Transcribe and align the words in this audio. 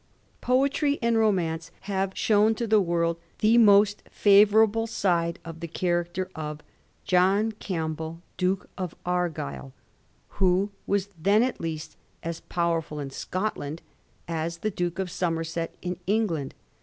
Poetry 0.41 0.97
and 1.03 1.15
romance 1.15 1.69
have 1.81 2.17
shown 2.17 2.55
to 2.55 2.65
the 2.65 2.81
world 2.81 3.19
the 3.37 3.59
most 3.59 4.01
favourable 4.09 4.87
side 4.87 5.37
of 5.45 5.59
the 5.59 5.67
character 5.67 6.27
of 6.35 6.61
John 7.05 7.51
Camp 7.51 7.97
bell, 7.99 8.19
Duke 8.35 8.67
of 8.79 8.95
Argyll, 9.05 9.73
who 10.39 10.71
was 10.87 11.09
then 11.21 11.43
at 11.43 11.61
least 11.61 11.97
as 12.23 12.41
powerftd 12.49 12.99
in 12.99 13.11
Scotland 13.11 13.83
as 14.27 14.57
the 14.65 14.71
Duke 14.71 14.97
of 14.97 15.11
Somerset 15.11 15.75
in 15.83 15.99
England. 16.07 16.55